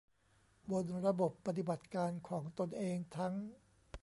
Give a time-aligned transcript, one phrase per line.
[0.71, 3.33] บนระบบปฏิบัติการของตนเองทั้ง